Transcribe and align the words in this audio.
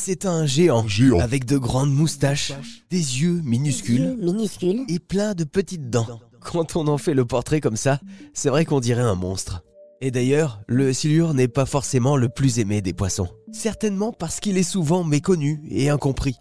C'est 0.00 0.26
un 0.26 0.46
géant, 0.46 0.86
Géant. 0.86 1.18
avec 1.18 1.44
de 1.44 1.58
grandes 1.58 1.92
moustaches, 1.92 2.52
des 2.88 2.96
yeux 3.20 3.40
minuscules 3.44 4.00
Yeux 4.00 4.16
minuscules. 4.16 4.84
et 4.88 5.00
plein 5.00 5.34
de 5.34 5.42
petites 5.44 5.90
dents. 5.90 6.20
Quand 6.40 6.76
on 6.76 6.86
en 6.86 6.98
fait 6.98 7.14
le 7.14 7.24
portrait 7.24 7.60
comme 7.60 7.76
ça, 7.76 8.00
c'est 8.32 8.48
vrai 8.48 8.64
qu'on 8.64 8.78
dirait 8.80 9.02
un 9.02 9.16
monstre. 9.16 9.64
Et 10.00 10.10
d'ailleurs, 10.12 10.60
le 10.68 10.92
silure 10.92 11.34
n'est 11.34 11.48
pas 11.48 11.66
forcément 11.66 12.16
le 12.16 12.28
plus 12.28 12.60
aimé 12.60 12.80
des 12.80 12.92
poissons. 12.92 13.28
Certainement 13.52 14.12
parce 14.12 14.38
qu'il 14.38 14.56
est 14.56 14.62
souvent 14.62 15.02
méconnu 15.02 15.60
et 15.68 15.90
incompris. 15.90 16.36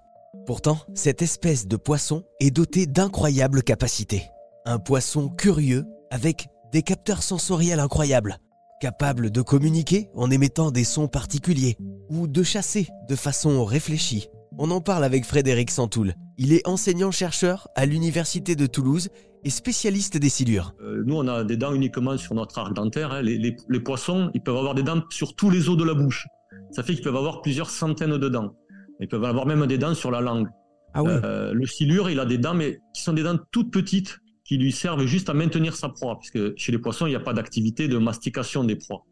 Pourtant, 0.45 0.77
cette 0.93 1.23
espèce 1.23 1.67
de 1.67 1.77
poisson 1.77 2.23
est 2.39 2.51
dotée 2.51 2.85
d'incroyables 2.85 3.63
capacités. 3.63 4.23
Un 4.65 4.77
poisson 4.77 5.29
curieux 5.29 5.83
avec 6.11 6.47
des 6.71 6.83
capteurs 6.83 7.23
sensoriels 7.23 7.79
incroyables, 7.79 8.37
capable 8.79 9.31
de 9.31 9.41
communiquer 9.41 10.09
en 10.15 10.29
émettant 10.29 10.69
des 10.71 10.83
sons 10.83 11.07
particuliers 11.07 11.75
ou 12.09 12.27
de 12.27 12.43
chasser 12.43 12.87
de 13.09 13.15
façon 13.15 13.63
réfléchie. 13.65 14.27
On 14.57 14.71
en 14.71 14.81
parle 14.81 15.03
avec 15.03 15.25
Frédéric 15.25 15.69
Santoul. 15.71 16.13
Il 16.37 16.51
est 16.53 16.67
enseignant-chercheur 16.67 17.67
à 17.75 17.85
l'Université 17.85 18.55
de 18.55 18.65
Toulouse 18.65 19.09
et 19.43 19.49
spécialiste 19.49 20.17
des 20.17 20.29
silures. 20.29 20.73
Euh, 20.81 21.03
nous, 21.05 21.15
on 21.15 21.27
a 21.27 21.43
des 21.43 21.57
dents 21.57 21.73
uniquement 21.73 22.17
sur 22.17 22.33
notre 22.33 22.57
arc 22.57 22.73
dentaire. 22.73 23.11
hein. 23.11 23.21
Les, 23.21 23.37
les- 23.37 23.55
les 23.69 23.79
poissons, 23.79 24.31
ils 24.33 24.41
peuvent 24.41 24.57
avoir 24.57 24.73
des 24.73 24.83
dents 24.83 25.01
sur 25.09 25.35
tous 25.35 25.49
les 25.49 25.69
os 25.69 25.77
de 25.77 25.83
la 25.83 25.93
bouche. 25.93 26.25
Ça 26.71 26.83
fait 26.83 26.93
qu'ils 26.95 27.03
peuvent 27.03 27.15
avoir 27.15 27.41
plusieurs 27.41 27.69
centaines 27.69 28.17
de 28.17 28.29
dents. 28.29 28.51
Ils 28.99 29.07
peuvent 29.07 29.23
avoir 29.23 29.45
même 29.45 29.65
des 29.67 29.77
dents 29.77 29.93
sur 29.93 30.09
la 30.11 30.21
langue. 30.21 30.47
Ah 30.93 31.01
Euh, 31.05 31.53
le 31.53 31.65
silure, 31.67 32.09
il 32.09 32.19
a 32.19 32.25
des 32.25 32.37
dents, 32.39 32.55
mais 32.55 32.79
qui 32.95 33.03
sont 33.03 33.13
des 33.13 33.23
dents 33.23 33.37
toutes 33.51 33.71
petites, 33.71 34.17
qui 34.43 34.57
lui 34.57 34.71
servent 34.71 35.05
juste 35.05 35.29
à 35.29 35.33
maintenir 35.33 35.75
sa 35.75 35.89
proie, 35.89 36.17
puisque 36.17 36.57
chez 36.57 36.71
les 36.71 36.79
poissons, 36.79 37.05
il 37.05 37.09
n'y 37.09 37.15
a 37.15 37.19
pas 37.19 37.33
d'activité 37.33 37.87
de 37.87 37.97
mastication 37.97 38.63
des 38.63 38.75
proies. 38.75 39.03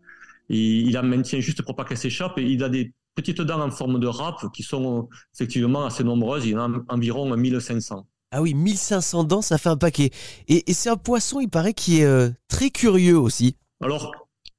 Il 0.49 0.91
la 0.93 1.01
maintient 1.01 1.39
juste 1.39 1.61
pour 1.63 1.75
pas 1.75 1.85
qu'elle 1.85 1.97
s'échappe, 1.97 2.37
et 2.37 2.43
il 2.43 2.63
a 2.63 2.69
des 2.69 2.93
petites 3.15 3.41
dents 3.41 3.61
en 3.61 3.71
forme 3.71 3.99
de 3.99 4.07
râpe 4.07 4.45
qui 4.53 4.61
sont 4.63 5.07
effectivement 5.33 5.85
assez 5.85 6.03
nombreuses. 6.03 6.45
Il 6.45 6.51
y 6.51 6.55
en 6.57 6.73
a 6.73 6.79
environ 6.89 7.35
1500. 7.35 8.07
Ah 8.31 8.41
oui, 8.41 8.53
1500 8.53 9.23
dents, 9.23 9.41
ça 9.41 9.57
fait 9.57 9.69
un 9.69 9.77
paquet. 9.77 10.09
Et, 10.47 10.69
et 10.69 10.73
c'est 10.73 10.89
un 10.89 10.97
poisson, 10.97 11.39
il 11.39 11.49
paraît, 11.49 11.73
qui 11.73 11.99
est 12.01 12.05
euh, 12.05 12.29
très 12.49 12.69
curieux 12.69 13.17
aussi. 13.17 13.55
Alors, 13.81 14.11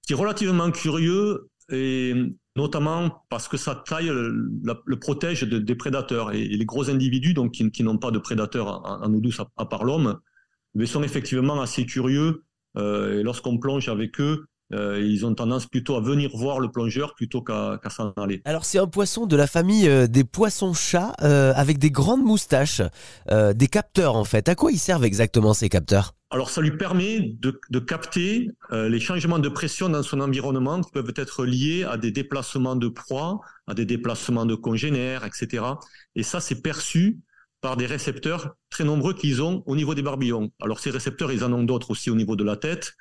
qui 0.06 0.12
est 0.12 0.16
relativement 0.16 0.70
curieux, 0.70 1.50
et 1.70 2.14
notamment 2.55 3.24
parce 3.28 3.48
que 3.48 3.56
sa 3.56 3.74
taille 3.74 4.06
le, 4.06 4.48
la- 4.64 4.80
le 4.86 4.98
protège 4.98 5.42
de- 5.42 5.58
des 5.58 5.74
prédateurs. 5.74 6.33
Et, 6.33 6.41
et 6.42 6.56
les 6.56 6.64
gros 6.64 6.89
individus, 6.89 7.34
donc 7.34 7.52
qui, 7.52 7.70
qui 7.70 7.83
n'ont 7.83 7.98
pas 7.98 8.11
de 8.11 8.18
prédateurs 8.18 8.68
en, 8.86 9.02
en 9.05 9.12
eau 9.14 9.20
douce 9.20 9.41
à, 9.41 9.48
à 9.58 9.66
part 9.66 9.84
l'homme, 9.84 10.18
mais 10.74 10.86
sont 10.86 11.02
effectivement 11.02 11.61
assez 11.61 11.84
curieux. 11.86 12.44
euh, 12.78 13.20
et 13.20 13.22
lorsqu'on 13.22 13.58
plonge 13.58 13.89
avec 13.89 14.20
eux, 14.20 14.46
euh, 14.72 15.00
ils 15.00 15.25
ont 15.25 15.34
tendance 15.34 15.67
plutôt 15.67 15.97
à 15.97 16.00
venir 16.00 16.31
voir 16.34 16.59
le 16.59 16.70
plongeur 16.70 17.14
plutôt 17.14 17.41
qu'à 17.41 17.78
s'en 17.89 18.11
aller. 18.17 18.42
Alors 18.45 18.64
c'est 18.64 18.78
un 18.78 18.86
poisson 18.86 19.27
de 19.27 19.36
la 19.36 19.47
famille 19.47 19.89
euh, 19.89 20.06
des 20.08 20.25
poissons-chats 20.25 21.12
euh, 21.23 21.53
avec 21.55 21.78
des 21.78 21.91
grandes 21.91 22.25
moustaches, 22.25 22.83
des 23.31 23.69
capteurs 23.69 24.17
en 24.17 24.25
fait. 24.25 24.48
À 24.48 24.55
quoi 24.55 24.73
ils 24.73 24.78
servent 24.78 25.05
exactement 25.05 25.55
ces 25.55 25.69
capteurs? 25.69 26.14
Alors, 26.31 26.50
ça 26.50 26.61
lui 26.61 26.77
permet 26.77 27.36
de, 27.39 27.61
de 27.70 27.78
capter 27.78 28.50
les 28.73 28.98
changements 28.98 29.39
de 29.39 29.48
pression 29.48 29.89
dans 29.89 30.03
son 30.03 30.20
environnement 30.20 30.80
qui 30.80 30.91
peuvent 30.91 31.12
être 31.14 31.45
liés 31.45 31.84
à 31.84 31.97
des 31.97 32.11
déplacements 32.11 32.75
de 32.75 32.89
proies, 32.89 33.41
à 33.69 33.75
des 33.75 33.84
déplacements 33.84 34.45
de 34.45 34.56
congénères, 34.56 35.25
etc. 35.25 35.64
Et 36.17 36.25
ça, 36.25 36.41
c'est 36.41 36.62
perçu 36.62 37.20
par 37.61 37.77
des 37.77 37.86
récepteurs 37.86 38.56
très 38.70 38.84
nombreux 38.84 39.14
qu'ils 39.14 39.41
ont 39.41 39.62
au 39.67 39.77
niveau 39.77 39.95
des 39.95 40.03
barbillons. 40.03 40.51
Alors, 40.61 40.80
ces 40.80 40.91
récepteurs, 40.91 41.30
ils 41.30 41.45
en 41.45 41.53
ont 41.53 41.62
d'autres 41.62 41.92
aussi 41.92 42.11
au 42.11 42.17
niveau 42.17 42.34
de 42.34 42.45
la 42.45 42.56
tête, 42.56 42.95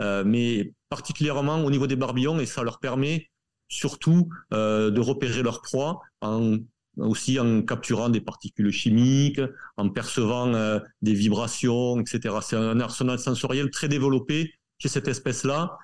euh, 0.00 0.24
mais 0.24 0.72
particulièrement 0.88 1.64
au 1.64 1.70
niveau 1.70 1.86
des 1.86 1.96
barbillons, 1.96 2.38
et 2.40 2.46
ça 2.46 2.62
leur 2.62 2.78
permet 2.80 3.28
surtout 3.68 4.28
euh, 4.52 4.90
de 4.90 5.00
repérer 5.00 5.42
leur 5.42 5.62
proie 5.62 6.00
en 6.20 6.58
aussi 6.98 7.40
en 7.40 7.62
capturant 7.62 8.10
des 8.10 8.20
particules 8.20 8.70
chimiques, 8.70 9.40
en 9.78 9.88
percevant 9.88 10.52
euh, 10.54 10.78
des 11.00 11.14
vibrations, 11.14 11.98
etc. 12.00 12.34
C'est 12.42 12.56
un 12.56 12.80
arsenal 12.80 13.18
sensoriel 13.18 13.70
très 13.70 13.88
développé 13.88 14.52
chez 14.78 14.88
cette 14.88 15.08
espèce-là, 15.08 15.78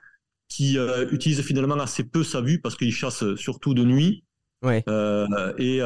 qui 0.49 0.77
euh, 0.79 1.09
utilise 1.11 1.41
finalement 1.43 1.77
assez 1.77 2.05
peu 2.05 2.25
sa 2.25 2.41
vue 2.43 2.61
parce 2.61 2.77
qu'il 2.77 2.93
chasse 2.93 3.35
surtout 3.37 3.75
de 3.75 3.85
nuit 3.85 4.25
Ouais. 4.61 4.83
euh, 4.89 5.53
et, 5.57 5.77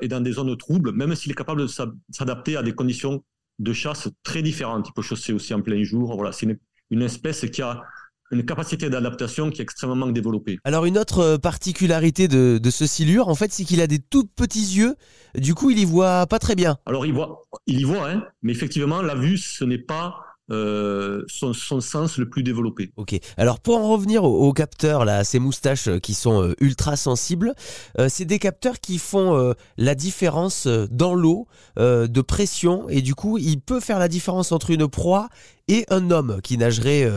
et 0.00 0.08
dans 0.08 0.20
des 0.20 0.32
zones 0.32 0.56
troubles, 0.56 0.92
même 0.92 1.14
s'il 1.16 1.32
est 1.32 1.34
capable 1.34 1.62
de 1.62 1.66
s'a- 1.66 1.90
s'adapter 2.10 2.56
à 2.56 2.62
des 2.62 2.72
conditions 2.72 3.24
de 3.58 3.72
chasse 3.72 4.08
très 4.22 4.42
différentes. 4.42 4.88
Il 4.88 4.92
peut 4.92 5.02
chasser 5.02 5.32
aussi 5.32 5.52
en 5.54 5.60
plein 5.60 5.82
jour. 5.82 6.14
Voilà, 6.14 6.30
c'est 6.30 6.46
une, 6.46 6.56
une 6.92 7.02
espèce 7.02 7.44
qui 7.50 7.62
a 7.62 7.82
une 8.30 8.44
capacité 8.44 8.88
d'adaptation 8.88 9.50
qui 9.50 9.60
est 9.60 9.64
extrêmement 9.64 10.06
développée. 10.06 10.58
Alors 10.64 10.84
une 10.84 10.96
autre 10.96 11.18
euh, 11.18 11.38
particularité 11.38 12.28
de, 12.28 12.58
de 12.62 12.70
ce 12.70 12.86
silure, 12.86 13.28
en 13.28 13.34
fait, 13.34 13.52
c'est 13.52 13.64
qu'il 13.64 13.80
a 13.80 13.86
des 13.86 13.98
tout 13.98 14.24
petits 14.24 14.76
yeux. 14.76 14.94
Du 15.34 15.54
coup, 15.54 15.70
il 15.70 15.78
y 15.78 15.84
voit 15.84 16.26
pas 16.26 16.38
très 16.38 16.54
bien. 16.54 16.78
Alors 16.86 17.04
il 17.04 17.12
voit, 17.12 17.42
il 17.66 17.80
y 17.80 17.84
voit, 17.84 18.08
hein, 18.08 18.24
mais 18.42 18.52
effectivement, 18.52 19.02
la 19.02 19.14
vue, 19.14 19.36
ce 19.36 19.64
n'est 19.64 19.78
pas 19.78 20.31
euh, 20.52 21.24
son, 21.28 21.52
son 21.52 21.80
sens 21.80 22.18
le 22.18 22.28
plus 22.28 22.42
développé. 22.42 22.92
Ok. 22.96 23.18
Alors 23.36 23.60
pour 23.60 23.76
en 23.78 23.88
revenir 23.90 24.24
aux, 24.24 24.48
aux 24.48 24.52
capteurs 24.52 25.04
là, 25.04 25.18
à 25.18 25.24
ces 25.24 25.38
moustaches 25.38 25.88
euh, 25.88 25.98
qui 25.98 26.14
sont 26.14 26.42
euh, 26.42 26.54
ultra 26.60 26.96
sensibles, 26.96 27.54
euh, 27.98 28.08
c'est 28.08 28.24
des 28.24 28.38
capteurs 28.38 28.78
qui 28.80 28.98
font 28.98 29.36
euh, 29.36 29.54
la 29.76 29.94
différence 29.94 30.66
dans 30.90 31.14
l'eau 31.14 31.46
de 31.76 32.20
pression 32.20 32.88
et 32.88 33.02
du 33.02 33.14
coup, 33.14 33.38
il 33.38 33.60
peut 33.60 33.80
faire 33.80 33.98
la 33.98 34.08
différence 34.08 34.52
entre 34.52 34.70
une 34.70 34.88
proie 34.88 35.28
et 35.68 35.84
un 35.90 36.10
homme 36.10 36.40
qui 36.42 36.58
nagerait 36.58 37.10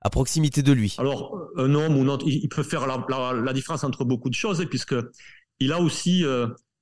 à 0.00 0.10
proximité 0.10 0.62
de 0.62 0.72
lui. 0.72 0.94
Alors, 0.98 1.38
un 1.56 1.74
homme 1.74 1.96
ou 1.96 2.02
un 2.02 2.08
autre, 2.08 2.24
il 2.26 2.48
peut 2.48 2.62
faire 2.62 2.86
la, 2.86 3.04
la- 3.08 3.32
la 3.32 3.52
différence 3.52 3.84
entre 3.84 4.04
beaucoup 4.04 4.28
de 4.30 4.34
choses, 4.34 4.64
puisque 4.70 4.94
il 5.60 5.72
a 5.72 5.80
aussi 5.80 6.24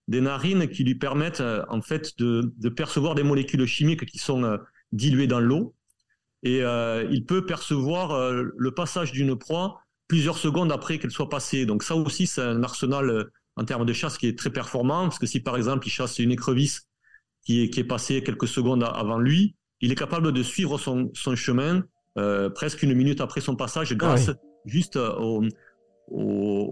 des 0.08 0.20
narines 0.20 0.68
qui 0.68 0.84
lui 0.84 0.96
permettent 0.96 1.42
en 1.68 1.80
fait 1.82 2.12
de, 2.18 2.52
de 2.58 2.68
percevoir 2.68 3.14
des 3.14 3.22
molécules 3.22 3.64
chimiques 3.66 4.04
qui 4.06 4.18
sont 4.18 4.58
diluées 4.92 5.26
dans 5.26 5.40
l'eau, 5.40 5.74
et 6.44 6.62
euh, 6.62 7.06
il 7.10 7.24
peut 7.24 7.44
percevoir 7.44 8.12
euh, 8.12 8.44
le 8.56 8.70
passage 8.72 9.10
d'une 9.12 9.34
proie 9.36 9.80
plusieurs 10.06 10.38
secondes 10.38 10.70
après 10.70 10.98
qu'elle 10.98 11.10
soit 11.10 11.28
passée. 11.30 11.64
Donc 11.66 11.82
ça 11.82 11.96
aussi, 11.96 12.26
c'est 12.26 12.42
un 12.42 12.62
arsenal 12.62 13.10
euh, 13.10 13.24
en 13.56 13.64
termes 13.64 13.86
de 13.86 13.92
chasse 13.92 14.18
qui 14.18 14.26
est 14.28 14.38
très 14.38 14.50
performant, 14.50 15.04
parce 15.08 15.18
que 15.18 15.26
si 15.26 15.40
par 15.40 15.56
exemple 15.56 15.86
il 15.86 15.90
chasse 15.90 16.18
une 16.18 16.30
écrevisse 16.32 16.82
qui 17.46 17.62
est, 17.62 17.70
qui 17.70 17.80
est 17.80 17.84
passée 17.84 18.22
quelques 18.22 18.48
secondes 18.48 18.82
a- 18.84 18.88
avant 18.88 19.18
lui, 19.18 19.56
il 19.80 19.90
est 19.92 19.96
capable 19.96 20.32
de 20.32 20.42
suivre 20.42 20.78
son, 20.78 21.10
son 21.14 21.34
chemin 21.36 21.82
euh, 22.18 22.48
presque 22.50 22.82
une 22.82 22.94
minute 22.94 23.20
après 23.20 23.40
son 23.40 23.56
passage 23.56 23.92
grâce 23.94 24.30
juste 24.66 24.96
au, 24.96 25.42
au, 26.08 26.20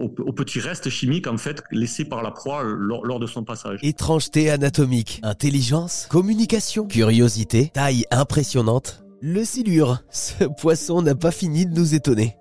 au- 0.05 0.15
au 0.29 0.33
petit 0.33 0.59
reste 0.59 0.89
chimique 0.89 1.27
en 1.27 1.37
fait 1.37 1.63
laissé 1.71 2.05
par 2.05 2.21
la 2.23 2.31
proie 2.31 2.63
lors, 2.63 3.05
lors 3.05 3.19
de 3.19 3.27
son 3.27 3.43
passage. 3.43 3.79
Étrangeté 3.83 4.49
anatomique, 4.49 5.19
intelligence, 5.23 6.07
communication, 6.09 6.87
curiosité, 6.87 7.71
taille 7.73 8.05
impressionnante. 8.11 9.02
Le 9.25 9.45
silure, 9.45 10.03
ce 10.11 10.43
poisson 10.43 11.01
n'a 11.01 11.15
pas 11.15 11.31
fini 11.31 11.65
de 11.65 11.73
nous 11.73 11.95
étonner. 11.95 12.35